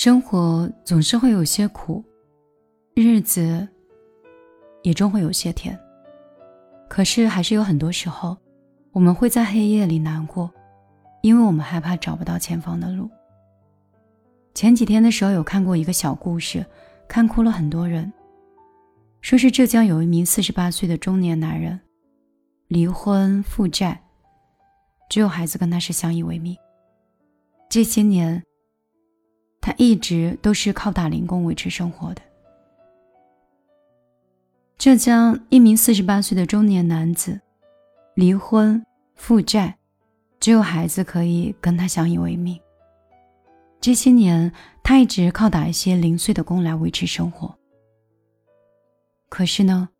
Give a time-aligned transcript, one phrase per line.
[0.00, 2.04] 生活总是会有些苦，
[2.94, 3.66] 日子
[4.84, 5.76] 也终会有些甜。
[6.88, 8.36] 可是，还是有很多时候，
[8.92, 10.48] 我们会在黑夜里难过，
[11.20, 13.10] 因为我们害怕找不到前方的路。
[14.54, 16.64] 前几天的时候，有看过一个小故事，
[17.08, 18.12] 看哭了很多人。
[19.20, 21.80] 说是浙江有一名四十八岁的中年男人，
[22.68, 24.00] 离婚负债，
[25.10, 26.56] 只有孩子跟他是相依为命。
[27.68, 28.40] 这些年。
[29.68, 32.22] 他一直都是靠打零工维持生活的。
[34.78, 37.38] 浙江一名四十八岁的中年男子，
[38.14, 38.82] 离婚
[39.14, 39.76] 负债，
[40.40, 42.58] 只有孩子可以跟他相依为命。
[43.78, 44.50] 这些年，
[44.82, 47.54] 他一直靠打一些零碎的工来维持生活。
[49.28, 49.90] 可是呢，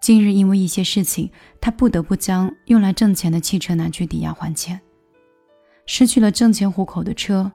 [0.00, 4.80] 近日因为一些事情，他不得不将用来挣钱的汽车拿去抵押还钱，
[5.84, 7.52] 失去了挣钱糊口的车。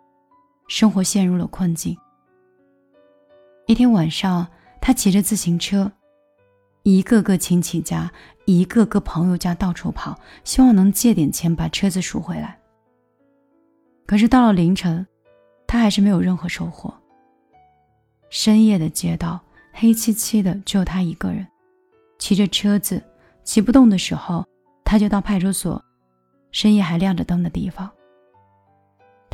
[0.69, 1.97] 生活陷入了困境。
[3.65, 4.47] 一天晚上，
[4.79, 5.91] 他骑着自行车，
[6.83, 8.11] 一个个亲戚家、
[8.45, 12.59] 一个个朋友家到处跑，希望能借点钱把车子赎回来。
[14.05, 15.05] 可是到了凌晨，
[15.65, 16.93] 他还是没有任何收获。
[18.29, 19.41] 深夜的街道
[19.73, 21.47] 黑漆漆的，只有他一个人，
[22.19, 23.03] 骑着车子，
[23.43, 24.45] 骑不动的时候，
[24.85, 25.83] 他就到派出所，
[26.51, 27.89] 深夜还亮着灯的地方。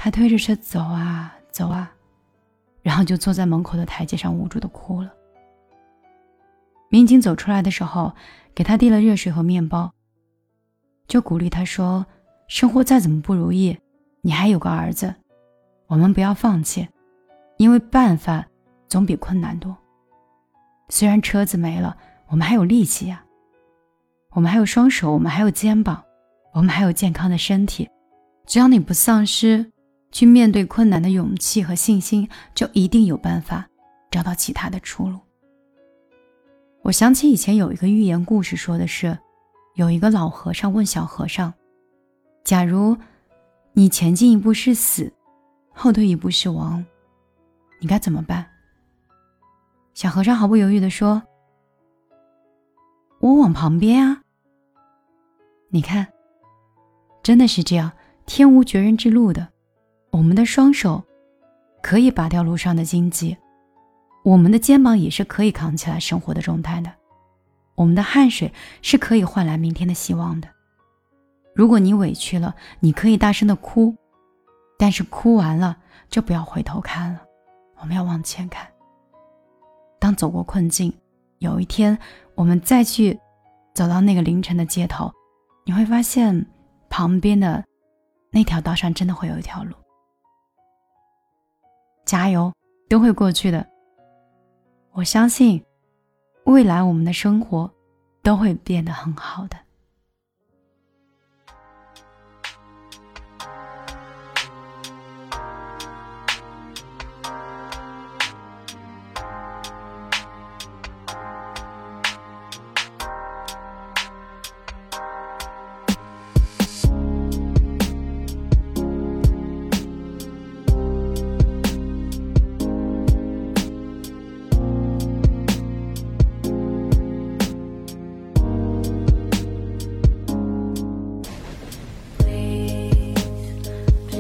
[0.05, 1.91] 他推着车走啊走啊，
[2.83, 5.11] 然后就坐在门口的台阶上无助的哭了。
[6.89, 8.13] 民警走出来的时候，
[8.53, 9.91] 给他递了热水和面包，
[11.07, 12.05] 就鼓励他说
[12.47, 13.75] ：“生活再怎么不如意，
[14.21, 15.11] 你还有个儿子，
[15.87, 16.87] 我们不要放弃，
[17.57, 18.45] 因为办法
[18.87, 19.75] 总比困难多。
[20.89, 23.25] 虽然车子没了，我们还有力气呀，
[24.33, 26.03] 我们还有双手，我们还有肩膀，
[26.53, 27.89] 我们还有健康的身体，
[28.45, 29.65] 只要你不丧失。”
[30.15, 33.67] 去面对困难的勇气和信心，就一定有办法
[34.09, 35.19] 找到其他的出路。
[36.83, 39.19] 我想起以前有一个寓言故事，说的是，
[39.73, 41.53] 有一个老和尚问小和尚
[42.45, 42.95] ：“假如
[43.73, 45.11] 你前进一步是死，
[45.73, 46.85] 后退一步是亡，
[47.81, 48.45] 你该怎么办？”
[49.93, 51.21] 小和尚毫不犹豫地说
[53.19, 54.21] ：“我往旁边啊。”
[55.67, 56.07] 你看，
[57.21, 57.91] 真的是这样，
[58.25, 59.49] 天无绝人之路的。
[60.15, 61.03] 我们的双手
[61.83, 63.35] 可以拔掉路上的荆棘，
[64.23, 66.89] 我们的肩膀也是可以扛起来生活的重担的，
[67.75, 70.47] 我们的汗水是可以换来明天的希望的。
[71.53, 73.93] 如果你委屈了，你可以大声的哭，
[74.79, 75.75] 但是哭完了
[76.09, 77.21] 就不要回头看了，
[77.81, 78.65] 我们要往前看。
[79.99, 80.93] 当走过困境，
[81.39, 81.97] 有一天
[82.35, 83.19] 我们再去
[83.73, 85.11] 走到那个凌晨的街头，
[85.65, 86.45] 你会发现
[86.89, 87.65] 旁边的
[88.31, 89.75] 那条道上真的会有一条路。
[92.05, 92.53] 加油，
[92.87, 93.65] 都会过去的。
[94.91, 95.63] 我相信，
[96.45, 97.69] 未来我们的生活
[98.21, 99.57] 都会变得很好的。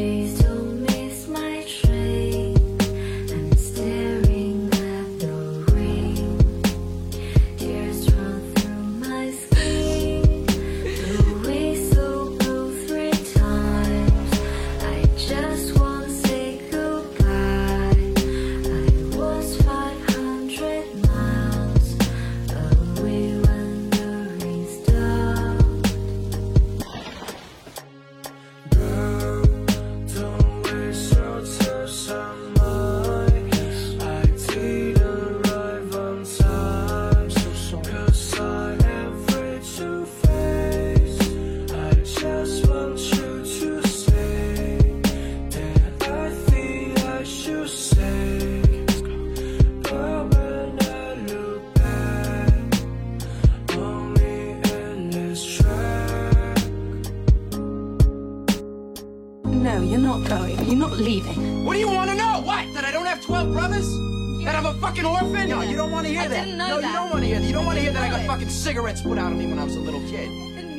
[0.05, 0.44] Please
[61.05, 61.63] leaving.
[61.63, 62.41] What do you want to know?
[62.43, 62.73] What?
[62.73, 63.87] That I don't have 12 brothers?
[64.39, 64.51] Yeah.
[64.51, 65.49] That I'm a fucking orphan?
[65.49, 66.47] No, you don't want to hear I that.
[66.47, 66.87] No, that.
[66.87, 67.45] you don't want to hear that.
[67.47, 68.27] You don't want to hear that I got it.
[68.27, 70.29] fucking cigarettes put out of me when I was a little kid.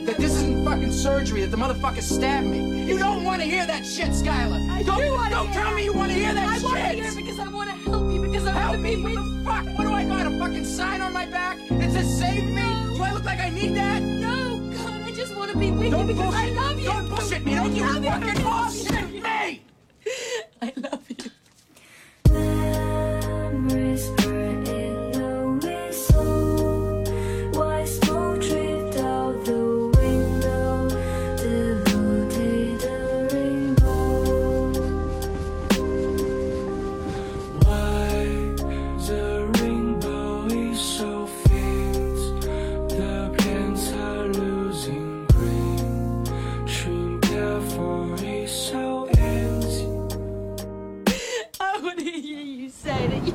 [0.07, 2.85] that this isn't fucking surgery, that the motherfucker stabbed me.
[2.91, 4.69] You don't want to hear that shit, Skylar.
[4.71, 6.65] I don't, do want Don't tell me you want to hear that I shit.
[6.65, 9.15] want to hear because I want to help you because I want to be What
[9.15, 9.65] with the fuck?
[9.79, 10.27] What do I got?
[10.27, 12.63] A fucking sign on my back that says save me?
[12.97, 14.03] Do I look like I need that?
[14.03, 16.87] No, God, I just want to be with Don't you because I love you.
[16.87, 17.55] Don't bullshit me.
[17.55, 18.03] Don't you I you.
[18.11, 18.96] fucking bullshit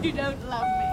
[0.04, 0.91] you don't love me.